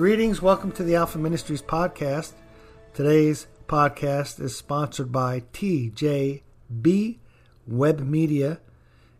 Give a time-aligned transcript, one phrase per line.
[0.00, 2.32] Greetings, welcome to the Alpha Ministries podcast.
[2.94, 7.18] Today's podcast is sponsored by TJB
[7.66, 8.60] Web Media.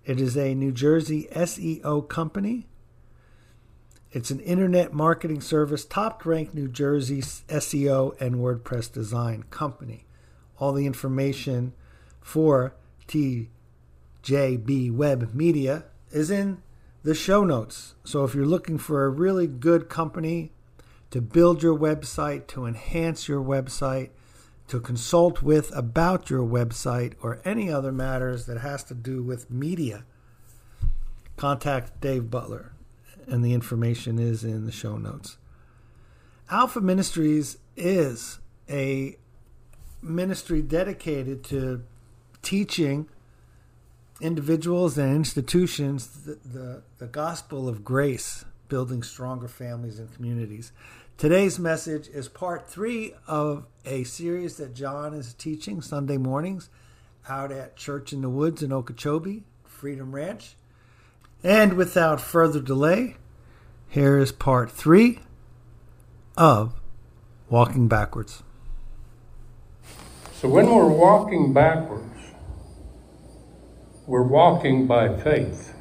[0.06, 2.66] It is a New Jersey SEO company.
[4.10, 10.06] It's an internet marketing service, top ranked New Jersey SEO and WordPress design company.
[10.58, 11.74] All the information
[12.22, 12.74] for
[13.06, 16.62] TJB Web Media is in
[17.02, 17.96] the show notes.
[18.02, 20.52] So if you're looking for a really good company
[21.10, 24.10] to build your website, to enhance your website,
[24.68, 29.50] to consult with about your website or any other matters that has to do with
[29.50, 30.04] media,
[31.36, 32.72] contact Dave Butler
[33.30, 35.38] and the information is in the show notes.
[36.50, 39.16] Alpha Ministries is a
[40.02, 41.84] ministry dedicated to
[42.42, 43.08] teaching
[44.20, 50.72] individuals and institutions the, the, the, gospel of grace, building stronger families and communities.
[51.20, 56.70] Today's message is part three of a series that John is teaching Sunday mornings
[57.28, 60.56] out at Church in the Woods in Okeechobee, Freedom Ranch.
[61.44, 63.16] And without further delay,
[63.86, 65.18] here is part three
[66.38, 66.80] of
[67.50, 68.42] Walking Backwards.
[70.32, 72.16] So, when we're walking backwards,
[74.06, 75.74] we're walking by faith,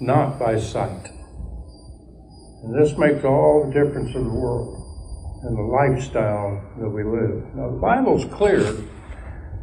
[0.00, 1.08] not by sight.
[2.62, 4.76] And this makes all the difference in the world
[5.42, 7.54] and the lifestyle that we live.
[7.54, 8.60] Now, the Bible's clear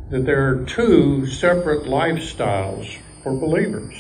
[0.10, 3.94] that there are two separate lifestyles for believers.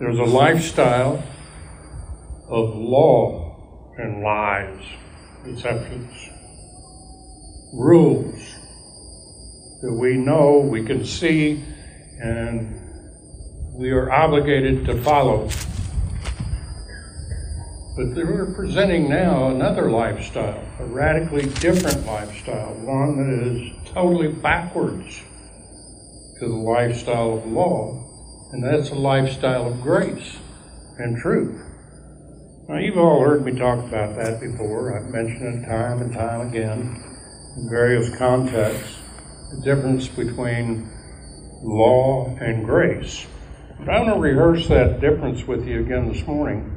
[0.00, 1.22] There's a lifestyle
[2.48, 4.84] of law and lies,
[5.44, 6.12] deceptions,
[7.74, 8.54] rules,
[9.82, 11.62] that we know, we can see,
[12.20, 12.80] and
[13.78, 15.48] we are obligated to follow.
[17.96, 25.22] But they're presenting now another lifestyle, a radically different lifestyle, one that is totally backwards
[26.40, 30.38] to the lifestyle of law, and that's a lifestyle of grace
[30.98, 31.60] and truth.
[32.68, 34.98] Now, you've all heard me talk about that before.
[34.98, 37.00] I've mentioned it time and time again
[37.56, 38.98] in various contexts
[39.52, 40.90] the difference between
[41.62, 43.26] law and grace.
[43.78, 46.73] But I want to rehearse that difference with you again this morning,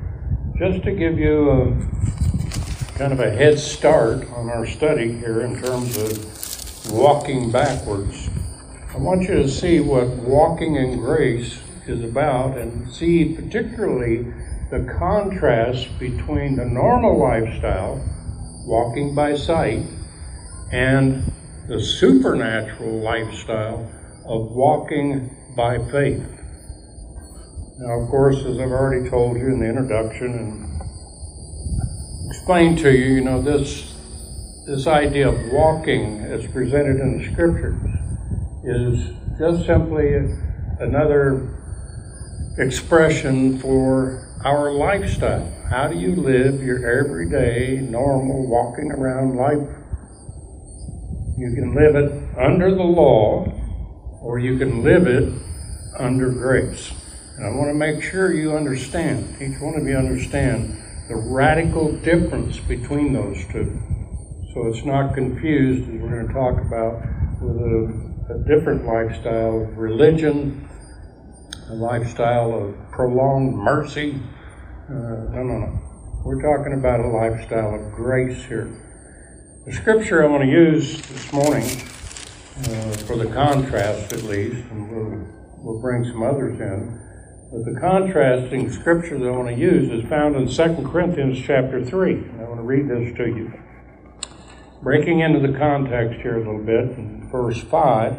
[0.57, 5.61] just to give you a kind of a head start on our study here in
[5.61, 8.27] terms of walking backwards.
[8.91, 14.25] I want you to see what walking in grace is about and see particularly
[14.71, 18.03] the contrast between the normal lifestyle,
[18.65, 19.85] walking by sight,
[20.71, 21.23] and
[21.67, 23.91] the supernatural lifestyle
[24.25, 26.36] of walking by faith.
[27.79, 30.81] Now, of course, as I've already told you in the introduction and
[32.29, 33.95] explained to you, you know, this,
[34.65, 37.79] this idea of walking as presented in the scriptures
[38.63, 40.15] is just simply
[40.79, 41.55] another
[42.57, 45.51] expression for our lifestyle.
[45.69, 49.77] How do you live your everyday, normal, walking around life
[51.37, 53.45] you can live it under the law,
[54.23, 55.31] or you can live it
[55.99, 56.91] under grace.
[57.37, 61.95] And I want to make sure you understand, each one of you understand the radical
[61.97, 63.79] difference between those two.
[64.55, 66.99] So it's not confused, as we're going to talk about,
[67.39, 70.67] with a, a different lifestyle of religion,
[71.69, 74.19] a lifestyle of prolonged mercy.
[74.89, 76.21] Uh, no, no, no.
[76.25, 78.67] We're talking about a lifestyle of grace here.
[79.67, 84.89] The scripture I want to use this morning, uh, for the contrast at least, and
[84.89, 85.27] we'll,
[85.59, 87.06] we'll bring some others in,
[87.51, 91.83] but the contrasting scripture that I want to use is found in 2 Corinthians chapter
[91.83, 92.13] 3.
[92.13, 93.53] I want to read this to you.
[94.83, 98.13] Breaking into the context here a little bit, in verse 5,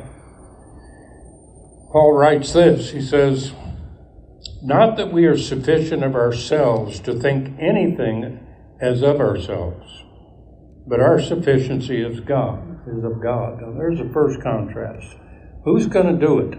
[1.92, 2.90] Paul writes this.
[2.90, 3.52] He says,
[4.62, 8.40] Not that we are sufficient of ourselves to think anything
[8.80, 10.04] as of ourselves
[10.88, 13.60] but our sufficiency is God, is of God.
[13.60, 15.16] Now there's the first contrast.
[15.64, 16.58] Who's going to do it?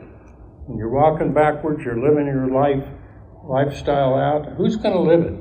[0.70, 2.86] When you're walking backwards, you're living your life
[3.44, 4.54] lifestyle out.
[4.56, 5.34] Who's going to live it?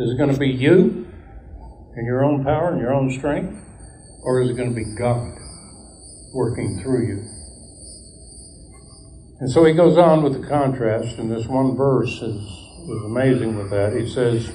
[0.00, 1.06] Is it going to be you
[1.98, 3.62] in your own power and your own strength?
[4.24, 5.36] Or is it going to be God
[6.32, 7.18] working through you?
[9.40, 12.40] And so he goes on with the contrast, and this one verse is,
[12.88, 13.92] is amazing with that.
[13.92, 14.50] He says,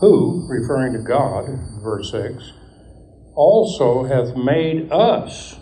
[0.00, 1.48] who, referring to God,
[1.82, 2.52] verse 6,
[3.34, 5.56] also hath made us.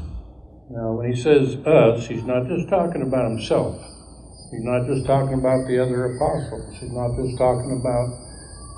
[0.68, 3.76] Now, when he says us, he's not just talking about himself.
[4.50, 6.76] He's not just talking about the other apostles.
[6.80, 8.08] He's not just talking about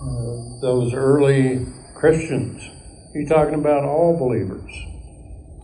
[0.02, 2.62] uh, those early Christians.
[3.14, 4.70] He's talking about all believers.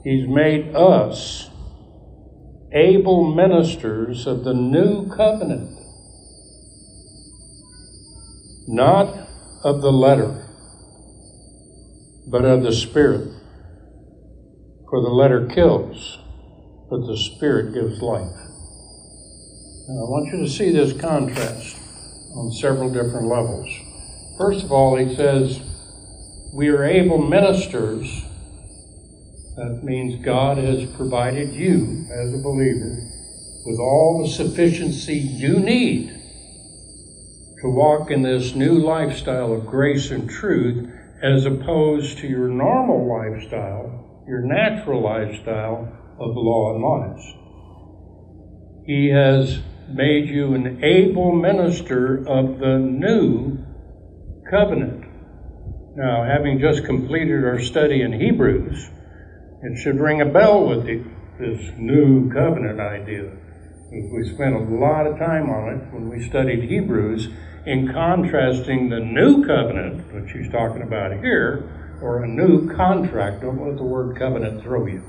[0.03, 1.51] He's made us
[2.73, 5.79] able ministers of the new covenant,
[8.67, 9.09] not
[9.63, 10.49] of the letter,
[12.27, 13.34] but of the Spirit.
[14.95, 16.19] For the letter kills,
[16.89, 18.39] but the Spirit gives life.
[19.89, 21.77] And I want you to see this contrast
[22.37, 23.69] on several different levels.
[24.39, 25.61] First of all, he says,
[26.55, 28.23] We are able ministers.
[29.57, 32.97] That means God has provided you, as a believer,
[33.67, 36.11] with all the sufficiency you need
[37.63, 40.89] to walk in this new lifestyle of grace and truth
[41.21, 45.89] as opposed to your normal lifestyle, your natural lifestyle
[46.19, 47.35] of law and lies.
[48.87, 53.59] He has made you an able minister of the new
[54.51, 55.05] covenant.
[55.97, 58.91] Now, having just completed our study in Hebrews,
[59.63, 63.31] it should ring a bell with you, this new covenant idea.
[63.91, 67.29] We spent a lot of time on it when we studied Hebrews
[67.67, 73.43] in contrasting the new covenant, which he's talking about here, or a new contract.
[73.43, 75.03] Don't let the word covenant throw you.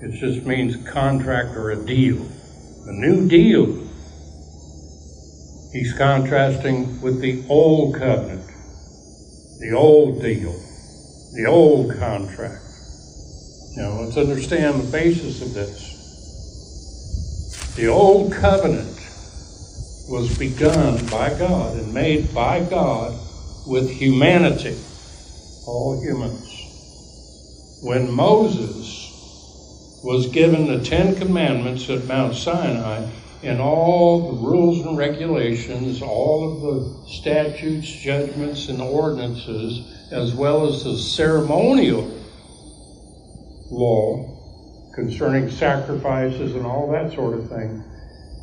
[0.00, 2.26] It just means contract or a deal.
[2.86, 3.82] A new deal
[5.72, 8.44] He's contrasting with the old covenant,
[9.58, 10.52] the old deal,
[11.32, 12.62] the old contract.
[13.76, 15.88] Now, let's understand the basis of this.
[17.74, 18.98] The old covenant
[20.10, 23.18] was begun by God and made by God
[23.66, 24.76] with humanity,
[25.66, 27.80] all humans.
[27.82, 29.10] When Moses
[30.04, 33.08] was given the Ten Commandments at Mount Sinai,
[33.42, 40.66] and all the rules and regulations, all of the statutes, judgments, and ordinances, as well
[40.66, 42.08] as the ceremonial
[43.70, 44.28] law
[44.94, 47.82] concerning sacrifices and all that sort of thing,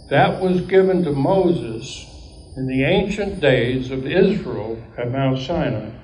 [0.10, 2.06] that was given to Moses
[2.58, 5.99] in the ancient days of Israel at Mount Sinai.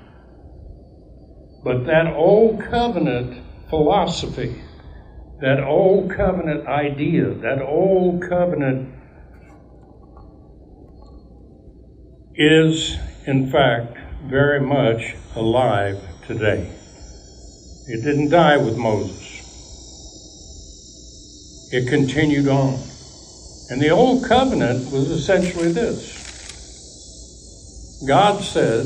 [1.65, 3.41] But that old covenant
[3.71, 4.61] philosophy,
[5.41, 8.93] that old covenant idea, that old covenant
[12.35, 12.95] is,
[13.25, 16.71] in fact, very much alive today.
[17.87, 19.23] It didn't die with Moses.
[21.71, 22.79] It continued on.
[23.71, 26.13] And the old covenant was essentially this.
[28.07, 28.85] God said,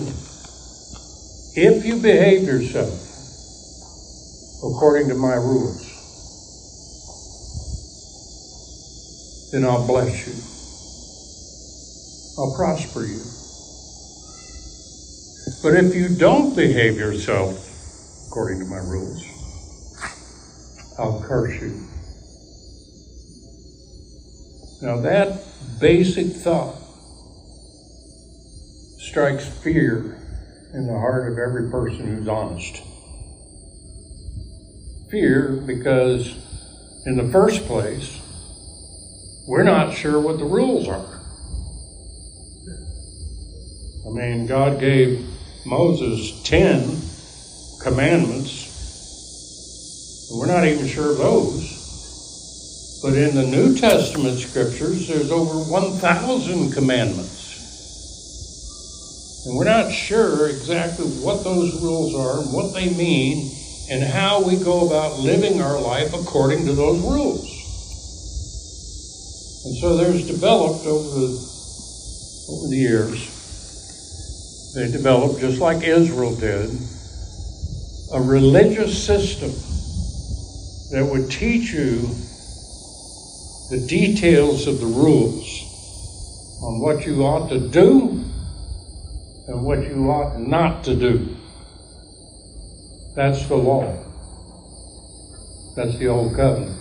[1.55, 2.93] if you behave yourself
[4.63, 5.85] according to my rules,
[9.51, 10.33] then I'll bless you.
[12.37, 13.19] I'll prosper you.
[15.63, 17.57] But if you don't behave yourself
[18.27, 19.25] according to my rules,
[20.97, 21.87] I'll curse you.
[24.81, 25.43] Now, that
[25.79, 26.75] basic thought
[28.99, 30.18] strikes fear
[30.73, 32.81] in the heart of every person who's honest.
[35.09, 36.35] Fear because,
[37.05, 38.19] in the first place,
[39.47, 41.19] we're not sure what the rules are.
[44.05, 45.27] I mean, God gave
[45.65, 47.01] Moses 10
[47.81, 48.67] commandments,
[50.29, 51.77] and we're not even sure of those.
[53.01, 57.38] But in the New Testament scriptures, there's over 1,000 commandments.
[59.45, 63.55] And we're not sure exactly what those rules are and what they mean
[63.89, 67.49] and how we go about living our life according to those rules.
[69.65, 71.27] And so there's developed over the,
[72.49, 76.69] over the years, they developed, just like Israel did,
[78.13, 79.51] a religious system
[80.91, 82.01] that would teach you
[83.69, 85.47] the details of the rules
[86.61, 88.28] on what you ought to do
[89.49, 91.35] and what you ought not to do.
[93.15, 93.83] That's the law.
[95.75, 96.77] That's the old covenant.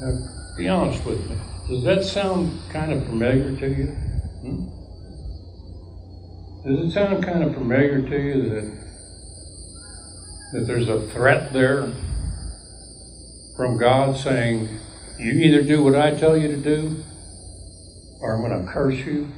[0.00, 1.36] Now, be honest with me.
[1.68, 3.86] Does that sound kind of familiar to you?
[4.42, 4.64] Hmm?
[6.64, 8.78] Does it sound kind of familiar to you that
[10.52, 11.92] that there's a threat there
[13.56, 14.68] from God saying,
[15.18, 17.02] you either do what I tell you to do,
[18.20, 19.28] or I'm going to curse you.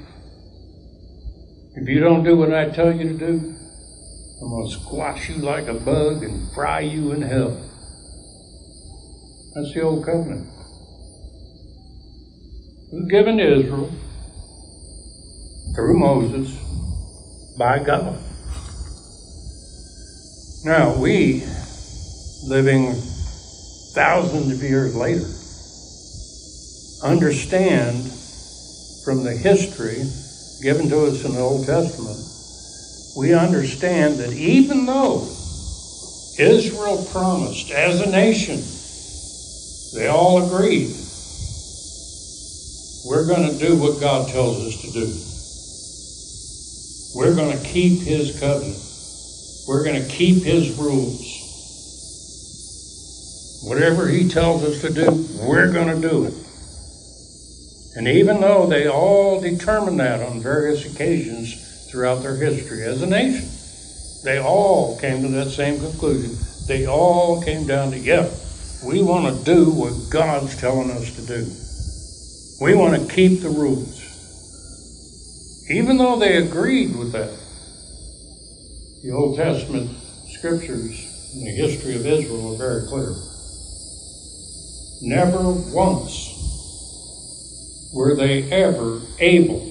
[1.76, 3.54] If you don't do what I tell you to do,
[4.42, 7.50] I'm going to squash you like a bug and fry you in hell.
[9.54, 10.48] That's the old covenant.
[12.90, 13.92] was given to Israel
[15.76, 16.58] through Moses
[17.56, 18.18] by God.
[20.64, 21.44] Now, we,
[22.48, 22.94] living
[23.94, 25.24] thousands of years later,
[27.04, 28.10] understand
[29.04, 30.02] from the history
[30.62, 32.18] given to us in the Old Testament,
[33.16, 35.22] we understand that even though
[36.38, 38.62] Israel promised as a nation,
[39.94, 40.94] they all agreed,
[43.06, 45.12] we're going to do what God tells us to do.
[47.14, 48.78] We're going to keep His covenant.
[49.66, 51.38] We're going to keep His rules.
[53.64, 56.34] Whatever He tells us to do, we're going to do it.
[57.96, 63.06] And even though they all determined that on various occasions throughout their history as a
[63.06, 63.48] nation,
[64.22, 66.36] they all came to that same conclusion.
[66.68, 68.30] They all came down to, yeah,
[68.84, 71.46] we want to do what God's telling us to do.
[72.64, 73.98] We want to keep the rules.
[75.70, 77.36] Even though they agreed with that,
[79.02, 79.90] the Old Testament
[80.28, 83.14] scriptures and the history of Israel are very clear.
[85.02, 86.29] Never once
[87.92, 89.66] were they ever able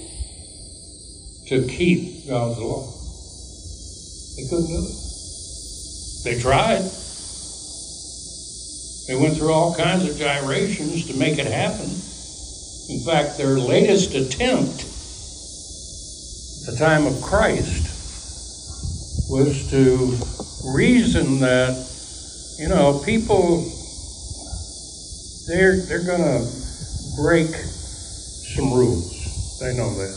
[1.48, 2.86] to keep God's law.
[4.38, 4.96] They couldn't do it.
[6.24, 6.84] They tried.
[9.08, 11.90] They went through all kinds of gyrations to make it happen.
[12.90, 14.86] In fact, their latest attempt
[16.62, 17.88] at the time of Christ
[19.30, 20.18] was to
[20.76, 21.88] reason that,
[22.60, 23.64] you know, people,
[25.48, 26.48] they're, they're going to
[27.16, 27.50] break
[28.56, 29.60] some rules.
[29.60, 30.16] They know that.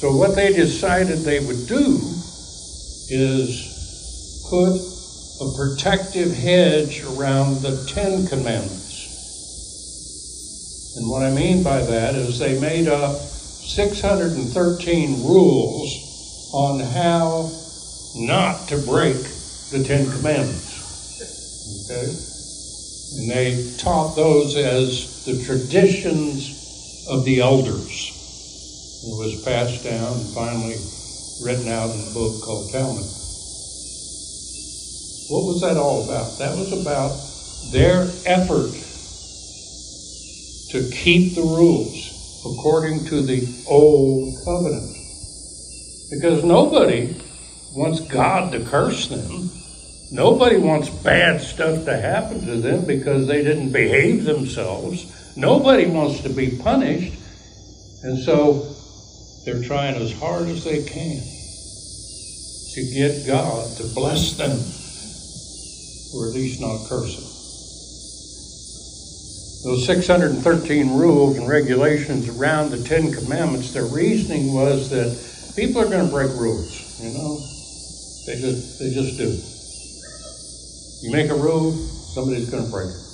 [0.00, 1.98] So what they decided they would do
[3.08, 4.76] is put
[5.40, 8.84] a protective hedge around the Ten Commandments.
[10.96, 17.50] And what I mean by that is they made up 613 rules on how
[18.14, 19.16] not to break
[19.70, 20.74] the Ten Commandments.
[21.90, 22.06] Okay?
[23.18, 26.55] And they taught those as the traditions
[27.08, 28.12] of the elders.
[29.04, 30.76] It was passed down and finally
[31.42, 33.04] written out in a book called Talmud.
[35.28, 36.38] What was that all about?
[36.38, 37.12] That was about
[37.72, 38.72] their effort
[40.70, 44.96] to keep the rules according to the old covenant.
[46.10, 47.14] Because nobody
[47.74, 49.50] wants God to curse them.
[50.12, 55.12] Nobody wants bad stuff to happen to them because they didn't behave themselves.
[55.36, 57.12] Nobody wants to be punished.
[58.02, 58.74] And so
[59.44, 61.20] they're trying as hard as they can
[62.74, 64.56] to get God to bless them,
[66.14, 67.24] or at least not curse them.
[69.64, 75.10] Those 613 rules and regulations around the Ten Commandments, their reasoning was that
[75.56, 77.38] people are going to break rules, you know?
[78.26, 79.36] They just, they just do.
[81.02, 83.05] You make a rule, somebody's going to break it.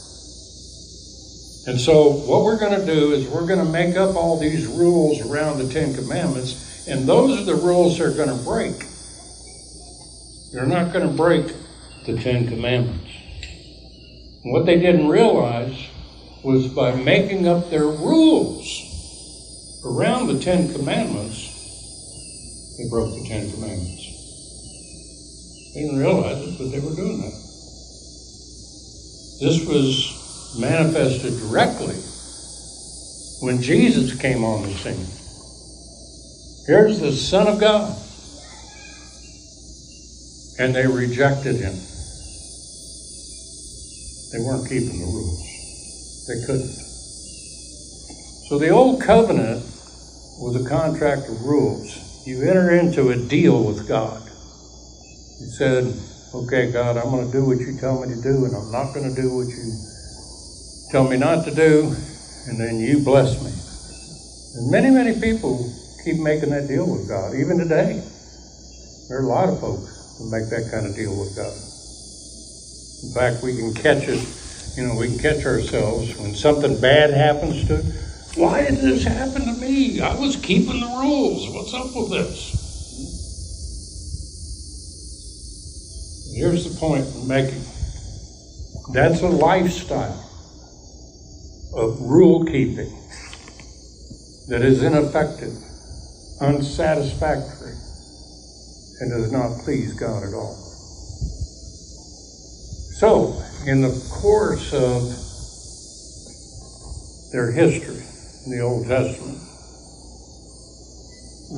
[1.65, 4.67] And so, what we're going to do is we're going to make up all these
[4.67, 8.75] rules around the Ten Commandments, and those are the rules they're going to break.
[10.53, 11.55] They're not going to break
[12.05, 13.09] the Ten Commandments.
[14.43, 15.89] And what they didn't realize
[16.43, 18.91] was by making up their rules
[19.85, 21.47] around the Ten Commandments,
[22.77, 24.03] they broke the Ten Commandments.
[25.75, 27.39] They didn't realize it, but they were doing that.
[29.41, 30.12] This was
[30.59, 31.97] manifested directly
[33.41, 35.07] when Jesus came on the scene.
[36.67, 37.99] Here's the Son of God.
[40.59, 41.75] And they rejected him.
[44.33, 46.27] They weren't keeping the rules.
[46.29, 46.77] They couldn't.
[48.49, 49.65] So the old covenant
[50.39, 52.27] was a contract of rules.
[52.27, 54.23] You enter into a deal with God.
[55.41, 55.93] You said,
[56.35, 58.95] okay, God, I'm going to do what you tell me to do, and I'm not
[58.95, 59.92] going to do what you
[60.93, 61.97] tell me not to do,
[62.47, 63.51] and then you bless me.
[64.61, 65.73] And many, many people
[66.05, 68.05] keep making that deal with God, even today.
[69.09, 71.57] There are a lot of folks who make that kind of deal with God.
[73.03, 74.21] In fact, we can catch it,
[74.77, 77.83] you know, we can catch ourselves when something bad happens to
[78.35, 80.01] why did this happen to me?
[80.01, 81.51] I was keeping the rules.
[81.51, 82.61] What's up with this?
[86.35, 87.63] Here's the point I'm making.
[88.95, 90.22] That's a lifestyle
[91.75, 92.93] of rule keeping
[94.49, 95.55] that is ineffective,
[96.41, 97.75] unsatisfactory,
[99.01, 100.55] and does not please God at all.
[102.99, 105.03] So, in the course of
[107.33, 108.03] their history,
[108.45, 109.39] in the Old Testament,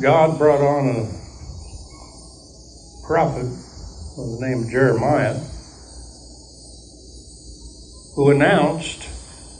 [0.00, 1.24] God brought on a
[3.06, 3.46] prophet
[4.16, 5.40] by the name of Jeremiah
[8.14, 9.08] who announced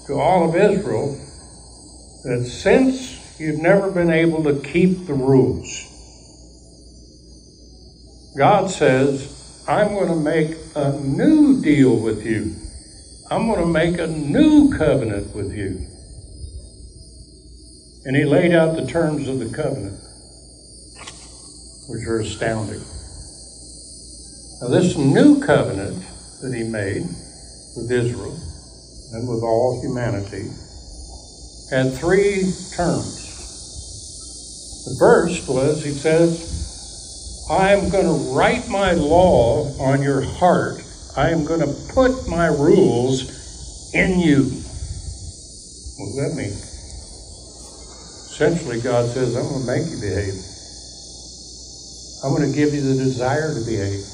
[0.06, 1.12] to all of Israel
[2.24, 5.90] that since you've never been able to keep the rules,
[8.36, 12.54] God says, I'm going to make a new deal with you.
[13.30, 15.86] I'm going to make a new covenant with you.
[18.04, 19.98] And he laid out the terms of the covenant,
[21.88, 22.82] which are astounding.
[24.60, 26.02] Now, this new covenant
[26.42, 27.02] that he made
[27.76, 28.38] with Israel
[29.12, 30.50] and with all humanity
[31.70, 33.24] had three terms.
[34.84, 40.82] The first was, he says, I am going to write my law on your heart.
[41.16, 44.42] I am going to put my rules in you.
[45.96, 46.52] What does that mean?
[48.34, 50.34] Essentially, God says, I'm going to make you behave.
[52.24, 54.04] I'm going to give you the desire to behave.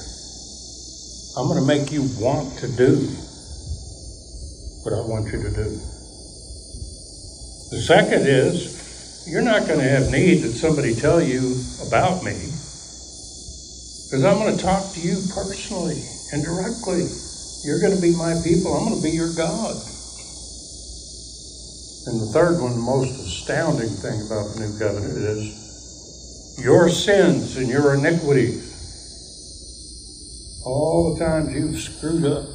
[1.37, 3.09] I'm going to make you want to do
[4.83, 5.69] what I want you to do.
[7.71, 11.55] The second is, you're not going to have need that somebody tell you
[11.87, 12.33] about me,
[14.09, 17.07] because I'm going to talk to you personally and directly.
[17.63, 18.73] You're going to be my people.
[18.73, 19.77] I'm going to be your God.
[22.07, 27.55] And the third one, the most astounding thing about the new covenant is your sins
[27.57, 28.73] and your iniquities.
[30.65, 32.49] All the times you've screwed up,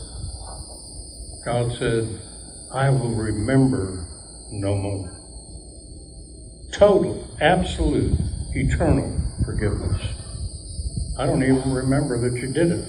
[1.47, 2.09] God said,
[2.75, 4.05] I will remember
[4.51, 5.09] no more.
[6.73, 8.19] Total, absolute,
[8.53, 10.03] eternal forgiveness.
[11.17, 12.89] I don't even remember that you did it.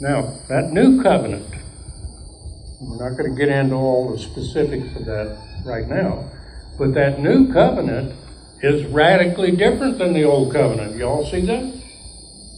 [0.00, 1.54] Now, that new covenant,
[2.80, 6.30] we're not going to get into all the specifics of that right now.
[6.78, 8.14] But that new covenant
[8.62, 10.96] is radically different than the old covenant.
[10.96, 11.82] Y'all see that?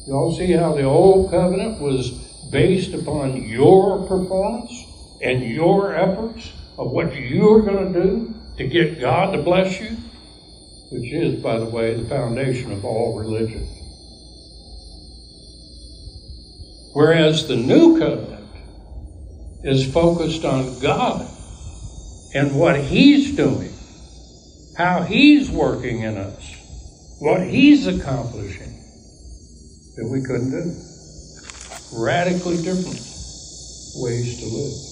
[0.06, 2.12] Y'all see how the old covenant was
[2.52, 4.84] based upon your performance
[5.22, 9.96] and your efforts of what you're going to do to get God to bless you?
[10.90, 13.66] Which is, by the way, the foundation of all religion.
[16.94, 18.48] Whereas the new covenant
[19.62, 21.28] is focused on God
[22.34, 23.72] and what He's doing,
[24.76, 28.74] how He's working in us, what He's accomplishing
[29.96, 30.72] that we couldn't do.
[31.92, 33.00] Radically different
[33.96, 34.87] ways to live.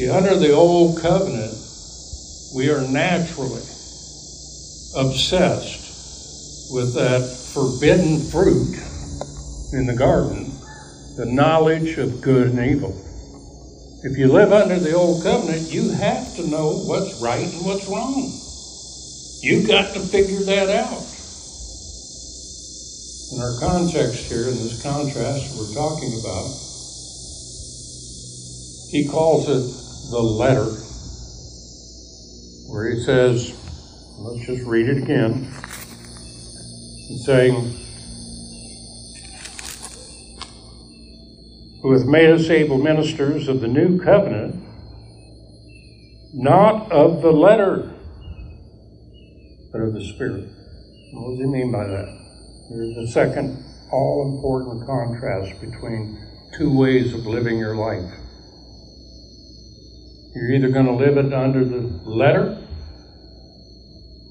[0.00, 1.52] See, under the old covenant,
[2.54, 3.60] we are naturally
[4.96, 7.20] obsessed with that
[7.52, 8.80] forbidden fruit
[9.74, 10.50] in the garden,
[11.18, 12.96] the knowledge of good and evil.
[14.02, 17.86] If you live under the old covenant, you have to know what's right and what's
[17.86, 18.32] wrong.
[19.42, 21.04] You've got to figure that out.
[23.36, 26.48] In our context here, in this contrast we're talking about,
[28.88, 29.79] he calls it
[30.10, 30.64] the letter,
[32.68, 33.56] where he says,
[34.18, 35.52] let's just read it again,
[37.08, 37.76] and saying,
[41.82, 44.56] who hath made us able ministers of the new covenant,
[46.34, 47.94] not of the letter,
[49.72, 50.48] but of the Spirit.
[51.12, 52.18] What does he mean by that?
[52.70, 56.18] There's a second all important contrast between
[56.56, 58.19] two ways of living your life.
[60.34, 62.56] You're either going to live it under the letter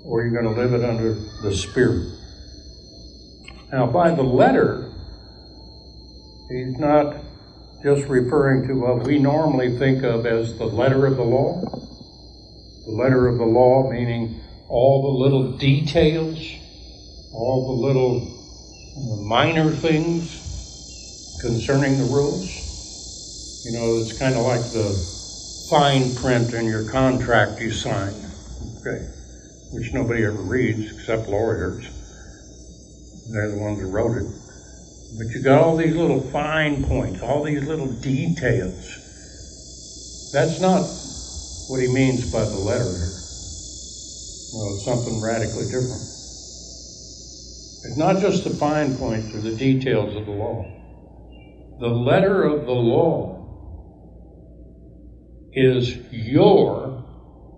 [0.05, 2.15] or you're going to live it under the Spirit.
[3.71, 4.91] Now, by the letter,
[6.49, 7.17] he's not
[7.83, 11.61] just referring to what we normally think of as the letter of the law.
[12.85, 16.39] The letter of the law meaning all the little details,
[17.33, 20.31] all the little minor things
[21.41, 23.63] concerning the rules.
[23.65, 25.18] You know, it's kind of like the
[25.69, 28.11] fine print in your contract you sign,
[28.81, 29.05] okay,
[29.71, 31.85] which nobody ever reads except lawyers.
[33.31, 34.25] They're the ones who wrote it.
[35.17, 38.97] But you got all these little fine points, all these little details.
[40.33, 40.81] That's not
[41.69, 43.19] what he means by the letter here.
[44.51, 46.01] No, it's something radically different.
[47.85, 50.65] It's not just the fine points or the details of the law.
[51.79, 53.28] The letter of the law
[55.53, 57.05] is your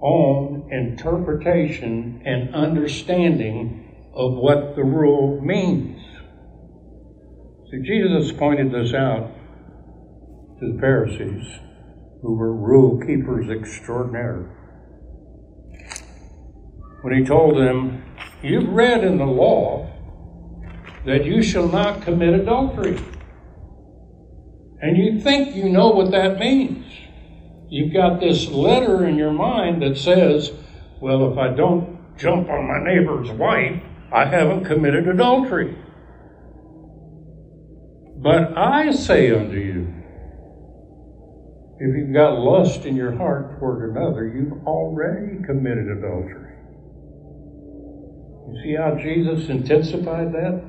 [0.02, 6.02] own interpretation and understanding of what the rule means.
[7.72, 9.32] See, Jesus pointed this out
[10.60, 11.60] to the Pharisees,
[12.22, 14.48] who were rule keepers extraordinary.
[17.02, 18.04] when he told them,
[18.44, 19.88] You've read in the law
[21.06, 23.00] that you shall not commit adultery.
[24.82, 26.91] And you think you know what that means.
[27.72, 30.52] You've got this letter in your mind that says,
[31.00, 33.82] Well, if I don't jump on my neighbor's wife,
[34.12, 35.78] I haven't committed adultery.
[38.18, 39.88] But I say unto you,
[41.80, 46.54] if you've got lust in your heart toward another, you've already committed adultery.
[48.50, 50.62] You see how Jesus intensified that?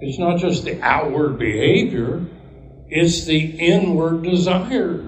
[0.00, 2.26] It's not just the outward behavior,
[2.88, 5.07] it's the inward desire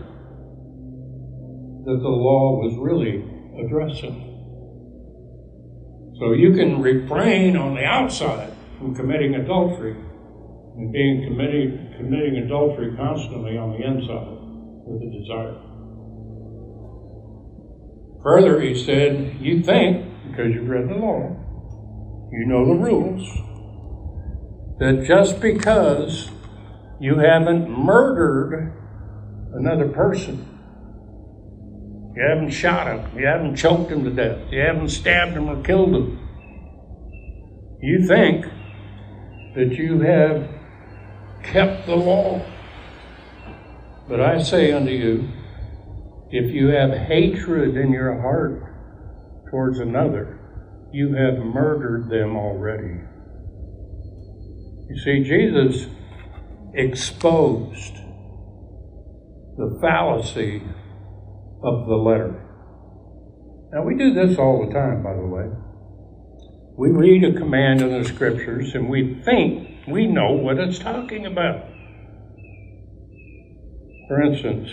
[1.85, 3.25] that the law was really
[3.64, 4.27] addressing.
[6.19, 9.97] So you can refrain on the outside from committing adultery
[10.77, 14.37] and being committing, committing adultery constantly on the inside
[14.87, 15.57] with a desire.
[18.23, 21.37] Further, he said, You think, because you've read the law,
[22.33, 23.27] you know the rules,
[24.79, 26.31] that just because
[27.01, 28.77] you haven't murdered
[29.55, 30.49] another person,
[32.14, 35.62] you haven't shot him, you haven't choked him to death, you haven't stabbed him or
[35.62, 36.18] killed him,
[37.81, 38.46] you think
[39.55, 40.49] that you have
[41.42, 42.44] kept the law.
[44.09, 45.29] But I say unto you,
[46.31, 48.62] if you have hatred in your heart
[49.51, 50.38] towards another,
[50.92, 53.01] you have murdered them already.
[54.88, 55.87] You see, Jesus
[56.75, 57.94] exposed
[59.57, 60.62] the fallacy
[61.62, 62.46] of the letter.
[63.73, 65.46] Now, we do this all the time, by the way.
[66.77, 71.27] We read a command in the scriptures and we think we know what it's talking
[71.27, 71.70] about
[74.11, 74.68] for instance.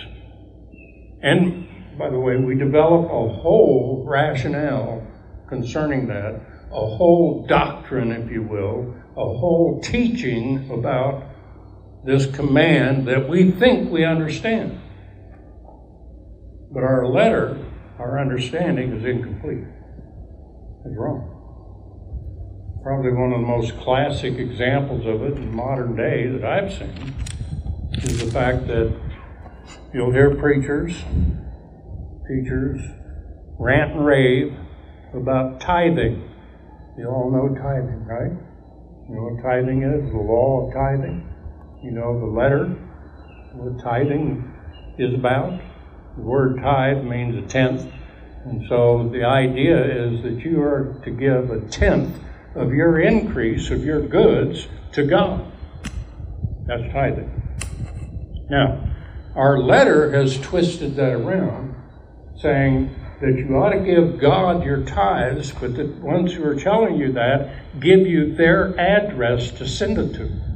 [1.22, 5.06] And by the way, we develop a whole rationale
[5.48, 11.24] concerning that, a whole doctrine, if you will, a whole teaching about
[12.04, 14.82] this command that we think we understand.
[16.72, 17.58] But our letter,
[18.00, 19.66] our understanding is incomplete.
[20.86, 21.34] It's wrong.
[22.84, 27.14] Probably one of the most classic examples of it in modern day that I've seen
[28.04, 28.94] is the fact that
[29.94, 30.94] You'll hear preachers,
[32.28, 32.82] teachers
[33.58, 34.54] rant and rave
[35.14, 36.30] about tithing.
[36.98, 38.32] You all know tithing, right?
[39.10, 40.12] You know what tithing is?
[40.12, 41.26] The law of tithing.
[41.84, 42.66] You know the letter,
[43.54, 44.44] what tithing
[45.00, 45.60] is about.
[46.18, 47.90] The word tithe means a tenth.
[48.44, 52.18] And so the idea is that you are to give a tenth
[52.56, 55.52] of your increase of your goods to God.
[56.66, 57.32] That's tithing.
[58.50, 58.84] Now,
[59.36, 61.76] our letter has twisted that around,
[62.38, 66.98] saying that you ought to give God your tithes, but the ones who are telling
[66.98, 70.47] you that give you their address to send it to.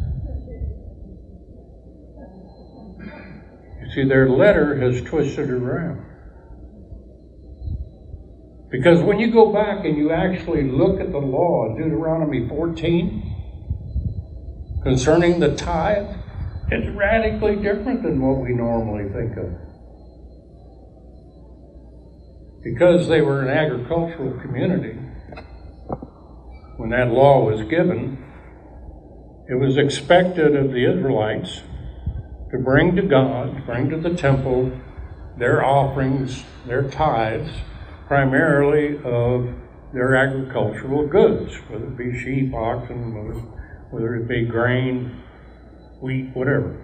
[3.93, 6.05] See, their letter has twisted around.
[8.71, 13.21] Because when you go back and you actually look at the law, Deuteronomy 14,
[14.83, 16.07] concerning the tithe,
[16.69, 19.51] it's radically different than what we normally think of.
[22.63, 24.97] Because they were an agricultural community,
[26.77, 28.23] when that law was given,
[29.49, 31.63] it was expected of the Israelites
[32.51, 34.71] to bring to God, to bring to the temple,
[35.37, 37.49] their offerings, their tithes,
[38.07, 39.53] primarily of
[39.93, 43.39] their agricultural goods, whether it be sheep, oxen, whether,
[43.91, 45.21] whether it be grain,
[46.01, 46.77] wheat, whatever.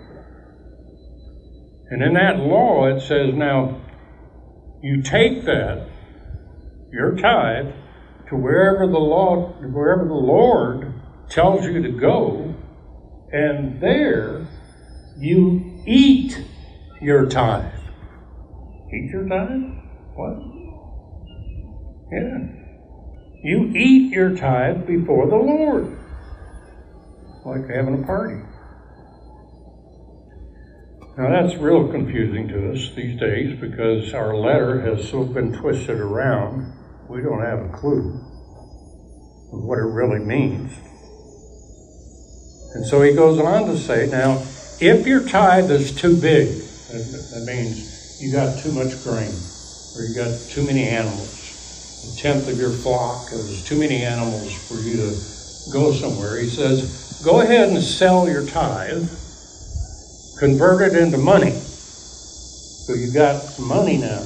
[1.90, 3.82] And in that law, it says now,
[4.82, 5.90] you take that,
[6.92, 7.74] your tithe,
[8.30, 10.94] to wherever the law, wherever the Lord
[11.30, 12.56] tells you to go,
[13.32, 14.48] and there
[15.20, 16.46] you eat
[17.02, 17.74] your tithe.
[18.94, 19.62] Eat your tithe?
[20.16, 20.38] What?
[22.12, 22.58] Yeah.
[23.44, 25.98] You eat your tithe before the Lord.
[27.46, 28.42] Like having a party.
[31.18, 36.00] Now that's real confusing to us these days because our letter has so been twisted
[36.00, 36.74] around,
[37.10, 38.22] we don't have a clue
[39.52, 40.72] of what it really means.
[42.76, 44.44] And so he goes on to say, now,
[44.80, 49.34] if your tithe is too big, that means you got too much grain,
[49.96, 54.54] or you got too many animals, a tenth of your flock, there's too many animals
[54.68, 56.38] for you to go somewhere.
[56.38, 59.10] He says, go ahead and sell your tithe
[60.38, 61.52] convert it into money.
[62.86, 64.24] So you got money now.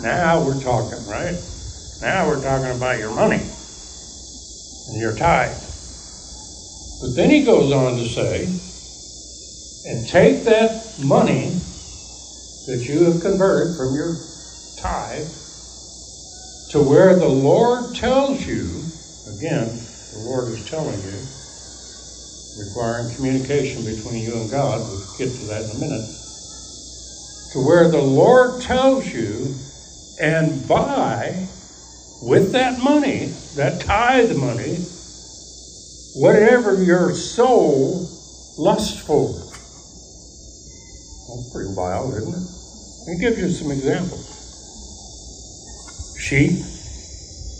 [0.00, 1.36] Now we're talking, right?
[2.00, 3.42] Now we're talking about your money
[4.88, 5.56] and your tithe.
[7.00, 8.48] But then he goes on to say,
[9.86, 11.50] and take that money
[12.66, 14.16] that you have converted from your
[14.78, 15.28] tithe
[16.70, 18.82] to where the Lord tells you,
[19.38, 19.68] again,
[20.12, 21.22] the Lord is telling you,
[22.66, 26.10] requiring communication between you and God, we'll get to that in a minute,
[27.52, 29.54] to where the Lord tells you,
[30.20, 31.46] and buy
[32.22, 34.78] with that money, that tithe money,
[36.16, 38.10] whatever your soul
[38.58, 39.45] lusts for.
[41.28, 43.16] That's pretty wild, isn't it?
[43.16, 44.26] It gives you some examples.
[46.18, 46.50] Sheep.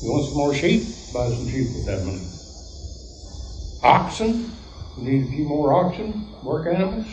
[0.02, 0.82] You want some more sheep?
[1.12, 2.22] Buy some sheep with that money.
[3.82, 4.50] Oxen.
[4.98, 7.06] You need a few more oxen, work animals.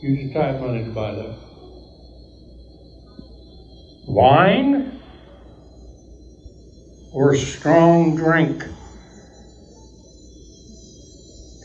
[0.00, 1.36] Use your tithe money to buy that.
[4.08, 5.00] Wine
[7.12, 8.64] or strong drink.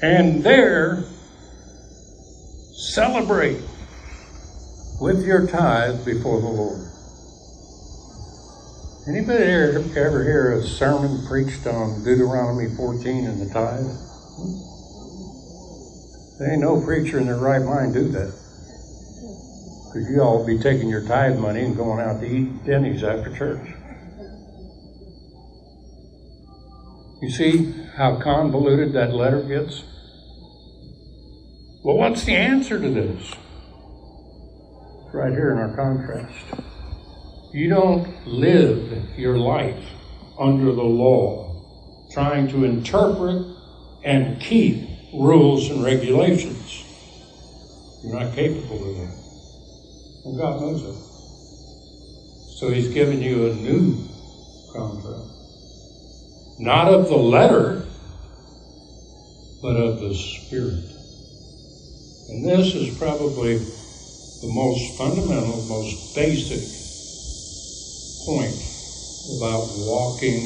[0.01, 1.03] And there,
[2.77, 3.59] celebrate
[5.01, 6.83] with your tithe before the Lord.
[9.09, 13.81] Anybody ever, ever hear a sermon preached on Deuteronomy 14 and the tithe?
[16.37, 18.31] There ain't no preacher in their right mind do that.
[19.87, 23.35] Because you all be taking your tithe money and going out to eat Denny's after
[23.35, 23.67] church.
[27.23, 29.83] You see how convoluted that letter gets?
[31.87, 33.23] Well, what's the answer to this?
[35.05, 36.43] It's right here in our contrast.
[37.53, 39.85] You don't live your life
[40.37, 41.63] under the law,
[42.11, 43.41] trying to interpret
[44.03, 46.83] and keep rules and regulations.
[48.03, 50.25] You're not capable of that.
[50.25, 52.59] And God knows it.
[52.59, 54.05] So He's given you a new
[54.73, 55.23] contract
[56.59, 57.85] not of the letter,
[59.61, 60.96] but of the Spirit.
[62.29, 66.61] And this is probably the most fundamental, most basic
[68.25, 68.55] point
[69.37, 70.43] about walking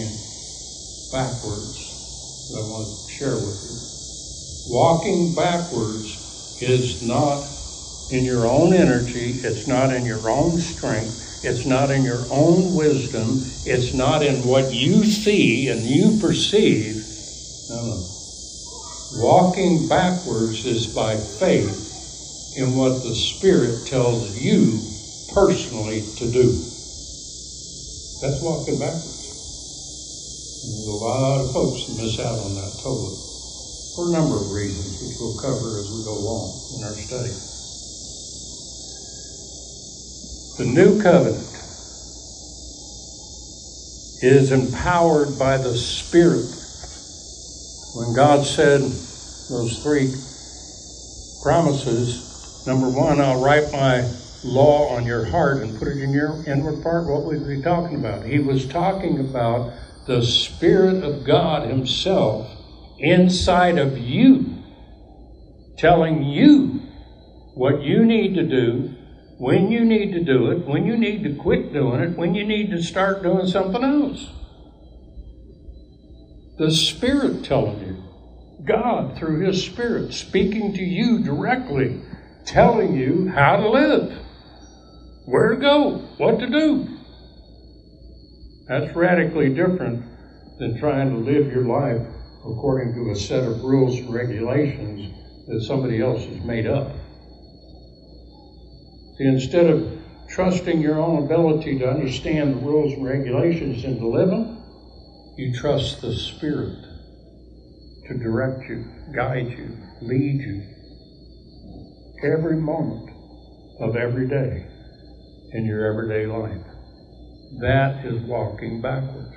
[1.12, 4.74] backwards that I want to share with you.
[4.74, 7.44] Walking backwards is not
[8.12, 12.76] in your own energy, it's not in your own strength, it's not in your own
[12.76, 13.41] wisdom.
[13.65, 17.04] It's not in what you see and you perceive.
[17.70, 18.21] No, no.
[19.13, 24.80] Walking backwards is by faith in what the Spirit tells you
[25.34, 26.52] personally to do.
[28.21, 29.19] That's walking backwards.
[30.63, 33.17] And there's a lot of folks that miss out on that totally.
[33.95, 37.36] For a number of reasons, which we'll cover as we go along in our study.
[40.58, 41.47] The new covenant
[44.21, 46.61] is empowered by the Spirit.
[47.94, 48.82] When God said
[49.50, 50.14] those three
[51.42, 54.10] promises, number one, I'll write my
[54.46, 57.98] law on your heart and put it in your inward part, what was he talking
[57.98, 58.26] about?
[58.26, 59.74] He was talking about
[60.08, 62.50] the Spirit of God Himself
[62.98, 64.64] inside of you,
[65.78, 66.82] telling you
[67.56, 68.96] what you need to do
[69.38, 72.46] when you need to do it, when you need to quit doing it, when you
[72.46, 74.28] need to start doing something else.
[76.62, 78.04] The Spirit telling you,
[78.63, 82.00] God through His Spirit speaking to you directly,
[82.45, 84.13] telling you how to live,
[85.26, 86.88] where to go, what to do.
[88.67, 90.06] That's radically different
[90.60, 92.06] than trying to live your life
[92.45, 95.12] according to a set of rules and regulations
[95.47, 96.91] that somebody else has made up.
[99.17, 104.08] See, instead of trusting your own ability to understand the rules and regulations and to
[104.08, 104.61] live them,
[105.42, 106.78] you trust the Spirit
[108.08, 110.62] to direct you, guide you, lead you
[112.24, 113.10] every moment
[113.80, 114.68] of every day
[115.54, 116.64] in your everyday life.
[117.60, 119.36] That is walking backwards,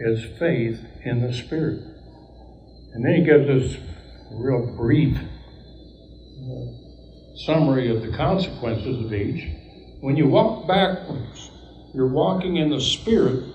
[0.00, 1.84] is faith in the Spirit.
[2.94, 3.76] And then he gives us
[4.32, 6.66] a real brief uh,
[7.46, 9.44] summary of the consequences of each.
[10.00, 11.52] When you walk backwards,
[11.94, 13.53] you're walking in the Spirit.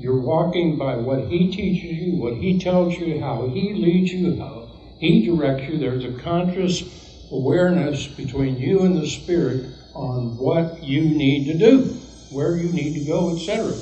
[0.00, 4.40] You're walking by what He teaches you, what He tells you, how He leads you,
[4.40, 5.78] how He directs you.
[5.78, 6.82] There's a conscious
[7.30, 12.94] awareness between you and the Spirit on what you need to do, where you need
[12.94, 13.76] to go, etc.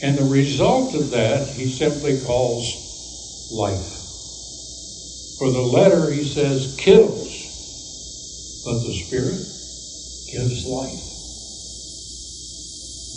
[0.00, 3.92] And the result of that, He simply calls life.
[5.38, 7.56] For the letter, He says, kills
[8.66, 9.46] but the Spirit
[10.26, 10.98] gives life.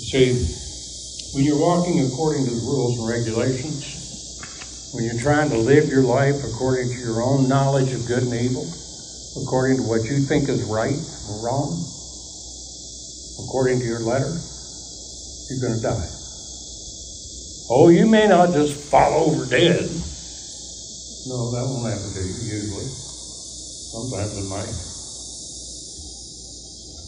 [0.05, 0.58] See,
[1.33, 6.01] when you're walking according to the rules and regulations, when you're trying to live your
[6.01, 8.65] life according to your own knowledge of good and evil,
[9.37, 10.97] according to what you think is right
[11.29, 11.69] or wrong,
[13.45, 14.41] according to your letter,
[15.49, 16.09] you're going to die.
[17.69, 19.85] Oh, you may not just fall over dead.
[21.29, 22.89] No, that won't happen to you usually.
[22.89, 24.73] Sometimes it might.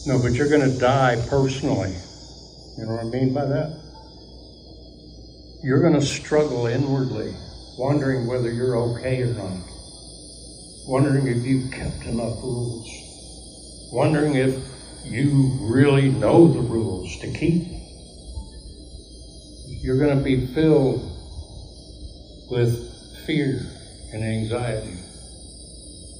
[0.06, 1.96] No, but you're going to die personally.
[2.78, 3.81] You know what I mean by that?
[5.64, 7.32] You're going to struggle inwardly,
[7.78, 9.62] wondering whether you're okay or not,
[10.88, 12.90] wondering if you've kept enough rules,
[13.92, 14.60] wondering if
[15.04, 17.68] you really know the rules to keep.
[19.68, 21.00] You're going to be filled
[22.50, 23.64] with fear
[24.12, 24.98] and anxiety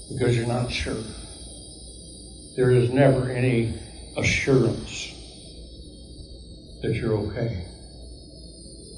[0.09, 1.03] because you're not sure.
[2.55, 3.75] There is never any
[4.17, 5.09] assurance
[6.83, 7.72] that you're okay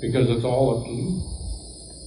[0.04, 1.22] because it's all up to you.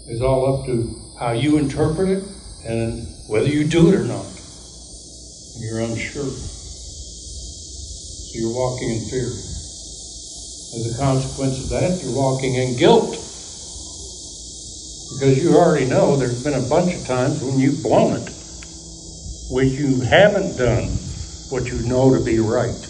[0.08, 2.24] It's all up to how you interpret it
[2.64, 4.26] and whether you do it or not.
[5.56, 6.30] And you're unsure.
[8.22, 9.26] So you're walking in fear.
[9.26, 13.18] As a consequence of that, you're walking in guilt.
[15.18, 18.30] Because you already know there's been a bunch of times when you've blown it,
[19.50, 20.90] when you haven't done
[21.50, 22.88] what you know to be right,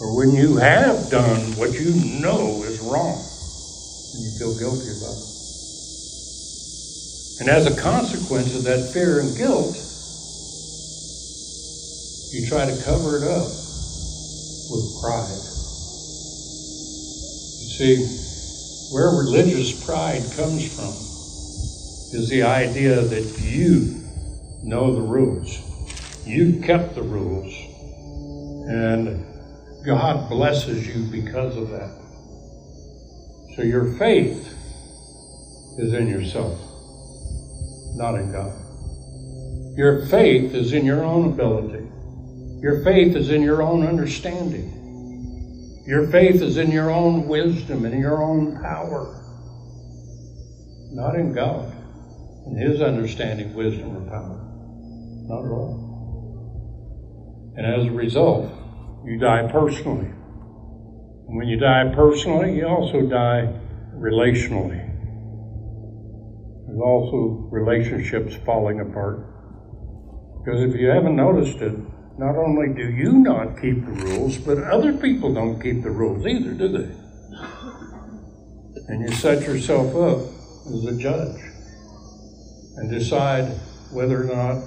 [0.00, 3.22] or when you have done what you know is wrong,
[4.14, 5.32] and you feel guilty about it.
[7.40, 9.74] And as a consequence of that fear and guilt,
[12.32, 13.48] you try to cover it up
[14.70, 15.42] with pride.
[17.60, 17.96] You see,
[18.92, 20.92] where religious pride comes from
[22.14, 24.02] is the idea that you
[24.62, 25.58] know the rules.
[26.26, 27.52] You kept the rules.
[28.68, 29.26] And
[29.84, 32.01] God blesses you because of that.
[33.56, 34.48] So your faith
[35.78, 36.58] is in yourself,
[37.96, 38.52] not in God.
[39.76, 41.86] Your faith is in your own ability.
[42.60, 44.78] Your faith is in your own understanding.
[45.86, 49.18] Your faith is in your own wisdom and your own power,
[50.92, 51.72] not in God
[52.46, 54.38] and His understanding, wisdom, or power.
[55.28, 55.92] Not at all.
[57.56, 58.50] And as a result,
[59.04, 60.10] you die personally.
[61.32, 63.48] When you die personally, you also die
[63.96, 64.86] relationally.
[66.66, 69.26] There's also relationships falling apart.
[70.38, 71.72] Because if you haven't noticed it,
[72.18, 76.26] not only do you not keep the rules, but other people don't keep the rules
[76.26, 76.94] either, do they?
[78.88, 80.18] And you set yourself up
[80.66, 81.40] as a judge
[82.76, 83.46] and decide
[83.90, 84.62] whether or not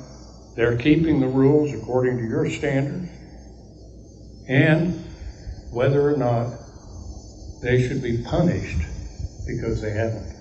[0.55, 3.11] they're keeping the rules according to your standards
[4.47, 5.05] and
[5.75, 6.47] whether or not
[7.61, 8.79] they should be punished
[9.45, 10.33] because they haven't.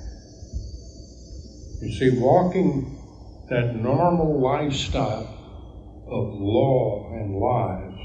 [1.82, 2.96] You see, walking
[3.50, 5.26] that normal lifestyle
[6.06, 7.98] of law and lies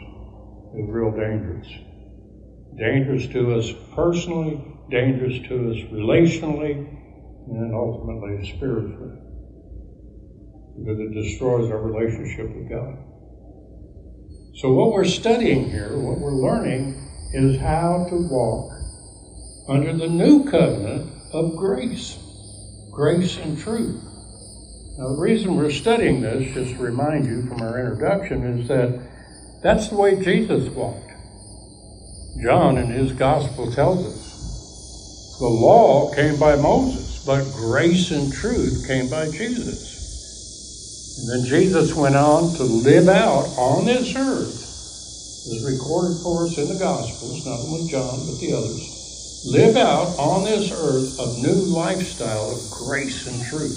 [0.74, 1.68] is real dangerous.
[2.76, 6.88] Dangerous to us personally, dangerous to us relationally,
[7.48, 9.18] and ultimately spiritually
[10.80, 12.98] because it destroys our relationship with God.
[14.56, 18.74] So, what we're studying here, what we're learning, is how to walk
[19.68, 22.18] under the new covenant of grace,
[22.92, 24.04] grace and truth.
[24.98, 29.00] Now, the reason we're studying this, just to remind you from our introduction, is that
[29.62, 31.12] that's the way Jesus walked.
[32.42, 38.86] John in his gospel tells us the law came by Moses, but grace and truth
[38.88, 39.98] came by Jesus.
[41.20, 44.69] And then Jesus went on to live out on this earth,
[45.48, 50.18] as recorded for us in the Gospels, not only John, but the others, live out
[50.20, 53.72] on this earth a new lifestyle of grace and truth.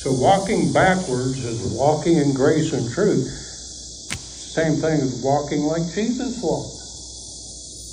[0.00, 3.28] So walking backwards is walking in grace and truth.
[3.28, 6.72] Same thing as walking like Jesus walked,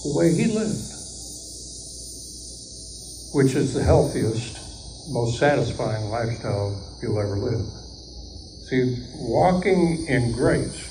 [0.04, 0.92] the way he lived,
[3.34, 4.58] which is the healthiest,
[5.10, 7.66] most satisfying lifestyle you'll ever live.
[8.70, 10.91] See, walking in grace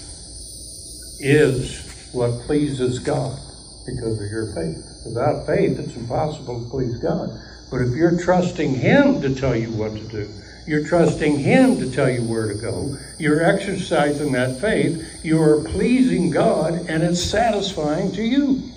[1.21, 3.39] is what pleases God
[3.87, 4.85] because of your faith.
[5.07, 7.31] Without faith, it's impossible to please God.
[7.71, 10.29] But if you're trusting Him to tell you what to do,
[10.67, 15.63] you're trusting Him to tell you where to go, you're exercising that faith, you are
[15.65, 18.71] pleasing God, and it's satisfying to you.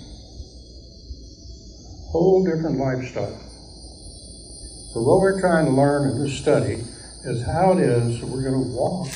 [2.10, 3.40] Whole different lifestyle.
[4.92, 6.84] So, what we're trying to learn in this study
[7.24, 9.08] is how it is that we're going to walk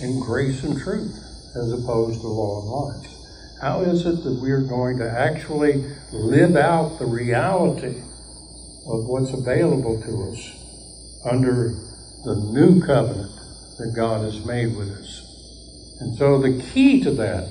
[0.00, 1.23] in grace and truth
[1.56, 3.58] as opposed to law and lies.
[3.60, 7.96] How is it that we are going to actually live out the reality
[8.86, 11.70] of what's available to us under
[12.24, 13.30] the new covenant
[13.78, 15.24] that God has made with us?
[16.00, 17.48] And so the key to that,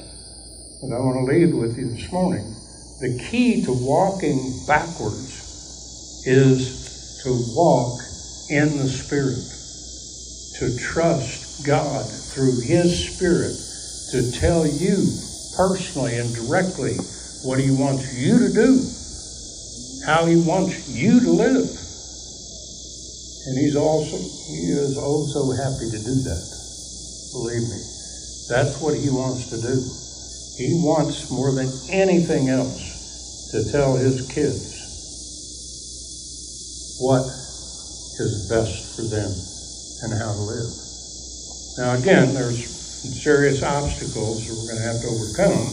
[0.81, 2.45] that I want to leave with you this morning,
[2.99, 5.41] the key to walking backwards
[6.25, 8.01] is to walk
[8.49, 9.39] in the Spirit,
[10.59, 13.62] to trust God through His Spirit
[14.13, 15.09] to tell you
[15.57, 16.93] personally and directly
[17.41, 18.85] what He wants you to do,
[20.05, 21.65] how He wants you to live.
[23.47, 26.45] And He's also, He is also happy to do that.
[27.33, 27.81] Believe me.
[28.47, 29.81] That's what He wants to do.
[30.61, 34.77] He wants more than anything else to tell His kids
[37.01, 37.25] what
[38.21, 39.33] is best for them
[40.03, 40.69] and how to live.
[41.79, 45.67] Now, again, there's serious obstacles that we're going to have to overcome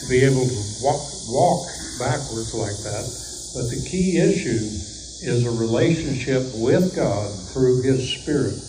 [0.00, 1.66] to be able to walk, walk
[1.98, 3.06] backwards like that.
[3.54, 4.60] But the key issue
[5.24, 8.60] is a relationship with God through His Spirit.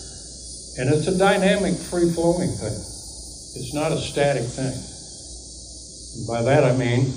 [0.78, 4.74] And it's a dynamic, free flowing thing, it's not a static thing.
[6.16, 7.12] And by that I mean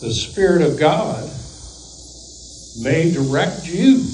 [0.00, 1.30] the Spirit of God
[2.80, 4.06] may direct you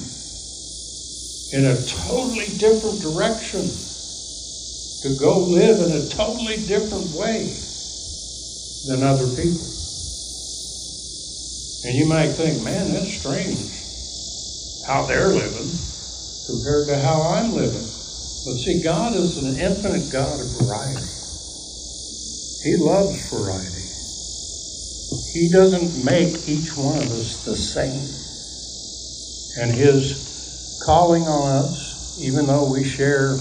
[1.52, 3.62] in a totally different direction
[5.06, 7.54] to go live in a totally different way
[8.86, 9.66] than other people.
[11.84, 13.70] And you might think, man, that's strange
[14.84, 15.70] how they're living
[16.46, 17.86] compared to how I'm living.
[18.44, 21.06] But see, God is an infinite God of variety.
[22.64, 23.86] He loves variety.
[25.32, 28.10] He doesn't make each one of us the same.
[29.56, 33.38] And His calling on us, even though we share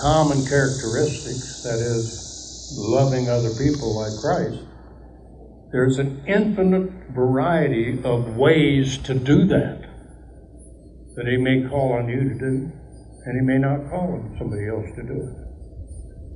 [0.00, 4.60] common characteristics, that is, loving other people like Christ,
[5.72, 9.82] there's an infinite variety of ways to do that
[11.16, 12.72] that He may call on you to do,
[13.24, 15.42] and He may not call on somebody else to do it.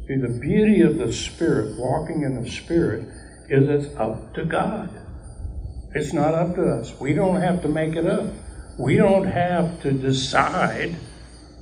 [0.07, 3.09] See, the beauty of the Spirit, walking in the Spirit,
[3.49, 4.91] is it's up to God.
[5.95, 6.99] It's not up to us.
[7.01, 8.27] We don't have to make it up.
[8.79, 10.97] We don't have to decide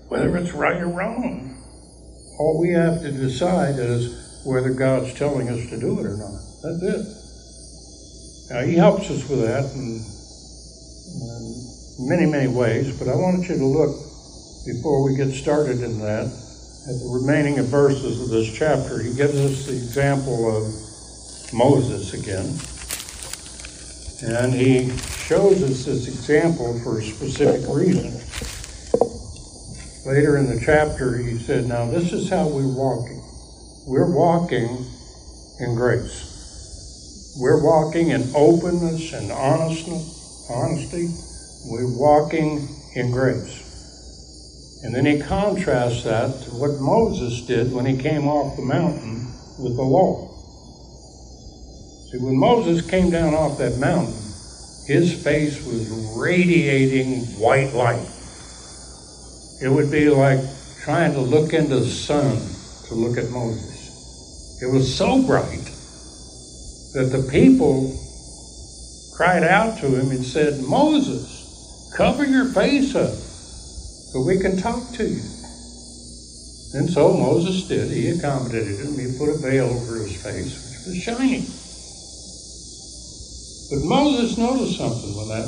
[0.08, 1.53] whether it's right or wrong.
[2.39, 6.41] All we have to decide is whether God's telling us to do it or not.
[6.62, 7.07] That's it.
[8.51, 10.01] Now, He helps us with that in,
[11.22, 13.97] in many, many ways, but I want you to look,
[14.66, 19.03] before we get started in that, at the remaining verses of this chapter.
[19.03, 20.64] He gives us the example of
[21.51, 22.53] Moses again.
[24.22, 28.20] And he shows us this example for a specific reason.
[30.07, 33.22] Later in the chapter, he said, Now this is how we're walking.
[33.86, 34.84] We're walking
[35.61, 37.32] in grace.
[37.38, 41.09] We're walking in openness and honestness, honesty.
[41.64, 43.62] We're walking in grace.
[44.84, 49.26] And then he contrasts that to what Moses did when he came off the mountain
[49.59, 50.28] with the law.
[52.12, 54.12] See, when Moses came down off that mountain,
[54.86, 55.88] his face was
[56.18, 58.13] radiating white light.
[59.61, 60.40] It would be like
[60.82, 62.36] trying to look into the sun
[62.88, 64.61] to look at Moses.
[64.61, 65.64] It was so bright
[66.94, 67.98] that the people
[69.16, 74.92] cried out to him and said, Moses, cover your face up so we can talk
[74.94, 75.22] to you.
[76.74, 77.90] And so Moses did.
[77.90, 78.98] He accommodated him.
[78.98, 81.46] He put a veil over his face, which was shining.
[83.70, 85.46] But Moses noticed something when that,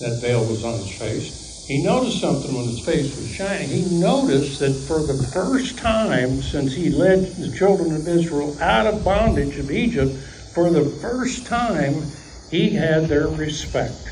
[0.00, 1.47] that veil was on his face.
[1.68, 3.68] He noticed something when his face was shining.
[3.68, 8.86] He noticed that for the first time since he led the children of Israel out
[8.86, 10.16] of bondage of Egypt,
[10.54, 12.10] for the first time
[12.50, 14.08] he had their respect.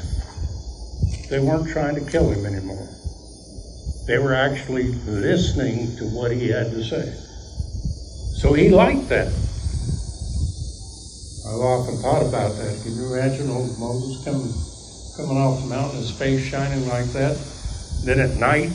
[1.31, 2.89] They weren't trying to kill him anymore.
[4.07, 7.11] They were actually listening to what he had to say.
[8.35, 9.29] So he liked that.
[11.47, 12.83] I've often thought about that.
[12.83, 14.66] Can you imagine old Moses coming,
[15.17, 17.37] coming off the mountain, his face shining like that?
[18.05, 18.73] Then at night,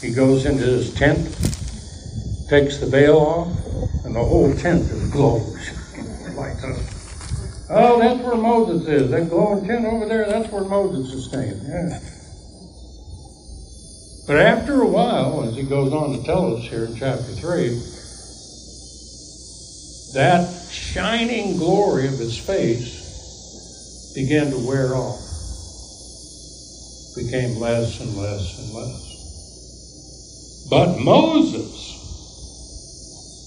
[0.00, 1.18] he goes into his tent,
[2.48, 5.54] takes the veil off, and the whole tent just glows
[6.36, 6.92] like that.
[7.68, 9.10] Oh, that's where Moses is.
[9.10, 11.60] That glowing tent over there, that's where Moses is staying.
[11.66, 11.98] Yeah.
[14.26, 17.68] But after a while, as he goes on to tell us here in chapter 3,
[20.14, 25.20] that shining glory of his face began to wear off,
[27.16, 30.66] became less and less and less.
[30.68, 31.94] But Moses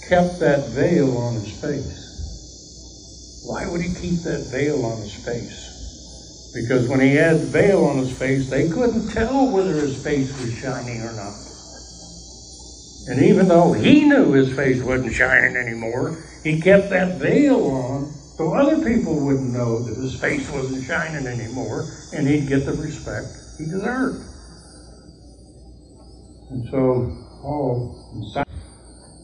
[0.09, 3.43] kept that veil on his face.
[3.45, 6.51] Why would he keep that veil on his face?
[6.55, 10.35] Because when he had the veil on his face, they couldn't tell whether his face
[10.41, 11.35] was shining or not.
[13.07, 18.11] And even though he knew his face wasn't shining anymore, he kept that veil on
[18.39, 22.71] so other people wouldn't know that his face wasn't shining anymore and he'd get the
[22.71, 23.27] respect
[23.59, 24.25] he deserved.
[26.49, 27.99] And so Paul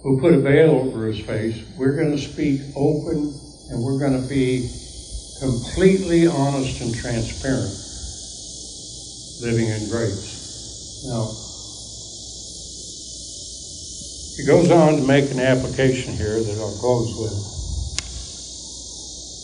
[0.03, 3.33] who put a veil over his face, we're going to speak open
[3.71, 4.69] and we're going to be
[5.41, 7.73] completely honest and transparent
[9.41, 11.03] living in grace.
[11.07, 11.25] Now,
[14.37, 17.33] he goes on to make an application here that I'll close with.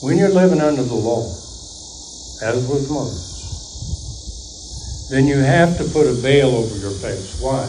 [0.03, 1.25] When you're living under the law,
[2.43, 3.30] as was Moses,
[5.11, 7.37] then you have to put a veil over your face.
[7.41, 7.67] Why?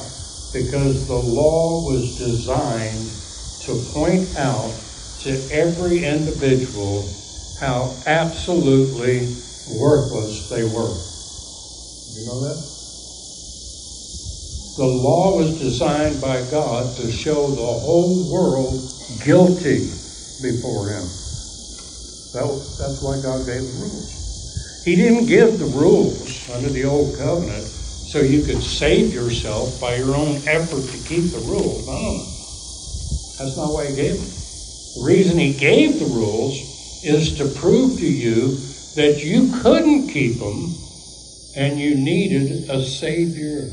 [0.53, 3.11] Because the law was designed
[3.67, 4.73] to point out
[5.23, 7.03] to every individual
[7.59, 9.27] how absolutely
[9.75, 10.95] worthless they were.
[12.15, 12.63] You know that?
[14.77, 18.89] The law was designed by God to show the whole world
[19.25, 19.91] guilty
[20.41, 21.07] before Him.
[22.33, 22.47] That,
[22.79, 24.83] that's why God gave the rules.
[24.85, 29.97] He didn't give the rules under the old covenant so you could save yourself by
[29.97, 31.87] your own effort to keep the rules.
[31.87, 32.25] No, no, no.
[33.39, 34.31] That's not why He gave them.
[34.97, 36.55] The reason He gave the rules
[37.05, 38.57] is to prove to you
[38.95, 40.75] that you couldn't keep them
[41.55, 43.71] and you needed a Savior.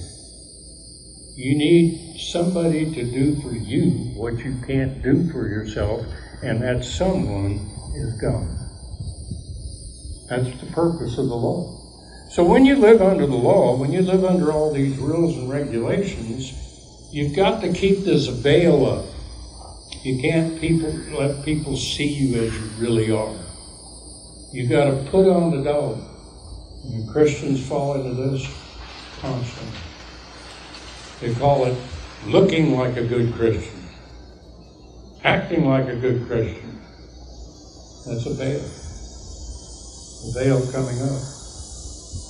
[1.35, 6.05] You need somebody to do for you what you can't do for yourself,
[6.43, 7.59] and that someone
[7.95, 8.47] is God.
[10.29, 11.78] That's the purpose of the law.
[12.29, 15.49] So when you live under the law, when you live under all these rules and
[15.49, 16.53] regulations,
[17.11, 19.05] you've got to keep this veil up.
[20.03, 23.35] You can't people let people see you as you really are.
[24.53, 26.03] You've got to put on the dog.
[26.85, 28.47] And Christians fall into this
[29.21, 29.79] constantly.
[31.21, 31.77] They call it
[32.27, 33.83] looking like a good Christian,
[35.23, 36.79] acting like a good Christian.
[38.05, 38.61] That's a veil.
[40.25, 41.38] A veil coming up.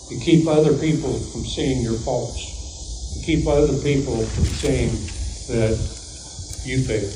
[0.09, 3.13] To keep other people from seeing your faults.
[3.13, 4.89] To keep other people from seeing
[5.49, 5.77] that
[6.65, 7.13] you failed.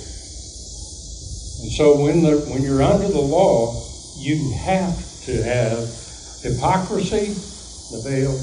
[1.64, 3.74] And so when the when you're under the law,
[4.18, 5.89] you have to have
[6.41, 7.34] hypocrisy,
[7.91, 8.38] the veil,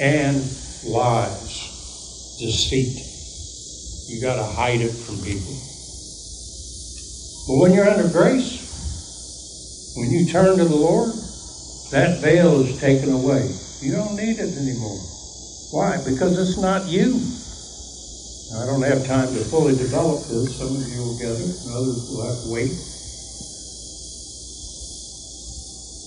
[0.00, 0.36] and
[0.84, 2.98] lies, deceit.
[4.08, 5.54] You got to hide it from people.
[7.46, 11.12] But when you're under grace, when you turn to the Lord,
[11.92, 13.48] that veil is taken away.
[13.82, 15.00] You don't need it anymore.
[15.72, 15.96] Why?
[16.04, 17.16] Because it's not you.
[18.60, 20.58] I don't have time to fully develop this.
[20.58, 22.72] Some of you will get it, and others will have to wait.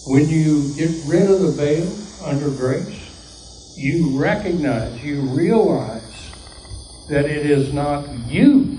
[0.05, 1.89] When you get rid of the veil
[2.21, 6.31] under grace, you recognize, you realize
[7.09, 8.77] that it is not you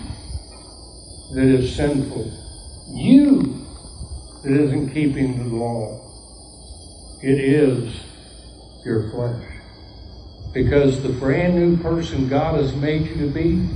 [1.32, 2.30] that is sinful.
[2.90, 3.66] You
[4.44, 6.00] that isn't keeping the law.
[7.22, 7.92] It is
[8.84, 9.44] your flesh.
[10.52, 13.68] Because the brand new person God has made you to be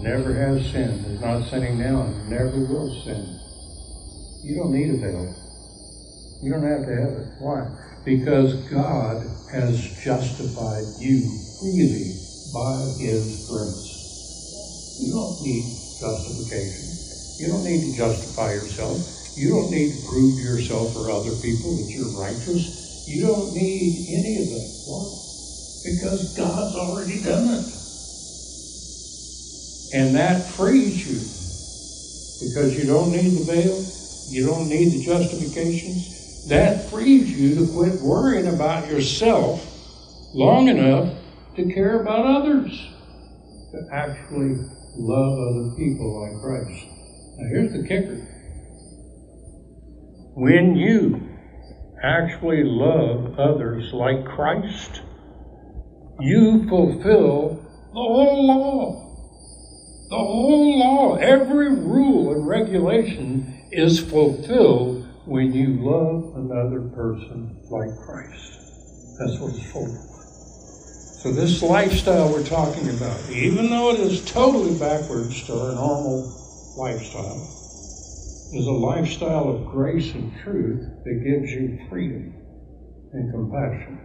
[0.00, 3.38] never has sinned, is not sinning now, and never will sin.
[4.42, 5.34] You don't need a veil.
[6.42, 7.28] You don't have to have it.
[7.38, 7.68] Why?
[8.04, 12.16] Because God has justified you freely
[12.52, 14.96] by His grace.
[14.98, 16.98] You don't need justification.
[17.38, 18.98] You don't need to justify yourself.
[19.36, 22.89] You don't need to prove to yourself or other people that you're righteous.
[23.10, 24.70] You don't need any of that.
[24.86, 25.02] Why?
[25.82, 27.66] Because God's already done it.
[29.92, 31.18] And that frees you.
[32.46, 33.84] Because you don't need the veil,
[34.28, 36.46] you don't need the justifications.
[36.48, 39.66] That frees you to quit worrying about yourself
[40.32, 41.12] long enough
[41.56, 42.70] to care about others,
[43.72, 44.54] to actually
[44.94, 46.86] love other people like Christ.
[47.38, 48.24] Now, here's the kicker
[50.34, 51.29] when you
[52.02, 55.02] actually love others like Christ,
[56.20, 57.56] you fulfill
[57.92, 59.06] the whole law.
[60.10, 67.96] The whole law, every rule and regulation is fulfilled when you love another person like
[68.04, 68.58] Christ.
[69.18, 69.86] That's what it's for.
[71.22, 76.74] So, this lifestyle we're talking about, even though it is totally backwards to our normal
[76.78, 77.59] lifestyle,
[78.52, 82.34] is a lifestyle of grace and truth that gives you freedom
[83.12, 84.00] and compassion.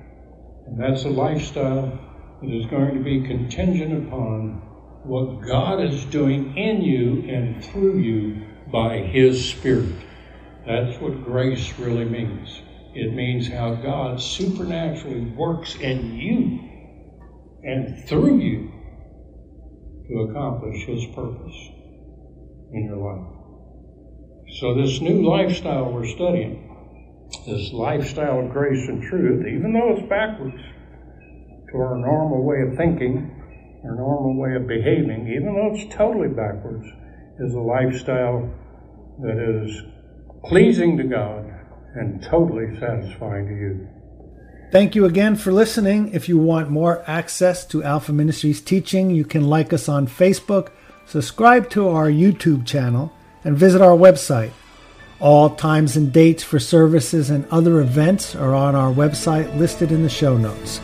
[0.68, 2.00] And that's a lifestyle
[2.41, 4.62] that is going to be contingent upon
[5.04, 9.96] what God is doing in you and through you by His Spirit.
[10.66, 12.62] That's what grace really means.
[12.93, 16.60] It means how God supernaturally works in you
[17.64, 18.72] and through you
[20.08, 21.56] to accomplish His purpose
[22.72, 23.35] in your life.
[24.50, 26.70] So, this new lifestyle we're studying,
[27.46, 30.62] this lifestyle of grace and truth, even though it's backwards
[31.72, 33.32] to our normal way of thinking,
[33.84, 36.86] our normal way of behaving, even though it's totally backwards,
[37.39, 38.50] is a lifestyle
[39.22, 39.82] that is
[40.46, 41.46] pleasing to God
[41.96, 43.88] and totally satisfying to you.
[44.72, 46.14] Thank you again for listening.
[46.14, 50.70] If you want more access to Alpha Ministries teaching, you can like us on Facebook,
[51.06, 53.14] subscribe to our YouTube channel,
[53.46, 54.52] and visit our website.
[55.22, 60.04] All times and dates for services and other events are on our website listed in
[60.04, 60.82] the show notes.